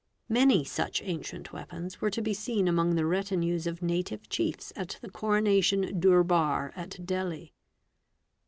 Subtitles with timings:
[0.29, 4.97] Many such ancient weapons were to be seen among the retinues of Native Chiefs at
[5.03, 7.53] the Coronation Durbar at Delhi.